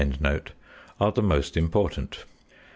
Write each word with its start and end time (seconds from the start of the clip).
are 0.99 1.11
the 1.11 1.21
most 1.21 1.55
important. 1.55 2.25